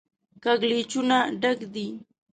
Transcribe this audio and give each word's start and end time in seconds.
کږلېچونو 0.43 1.19
ډک 1.41 1.59
دی. 1.73 1.87